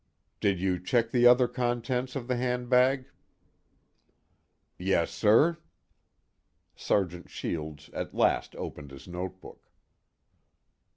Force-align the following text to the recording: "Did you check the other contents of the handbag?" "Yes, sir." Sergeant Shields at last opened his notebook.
"Did 0.39 0.59
you 0.59 0.79
check 0.79 1.11
the 1.11 1.27
other 1.27 1.47
contents 1.47 2.15
of 2.15 2.27
the 2.27 2.35
handbag?" 2.35 3.05
"Yes, 4.79 5.11
sir." 5.11 5.59
Sergeant 6.75 7.29
Shields 7.29 7.91
at 7.93 8.15
last 8.15 8.55
opened 8.55 8.89
his 8.89 9.07
notebook. 9.07 9.69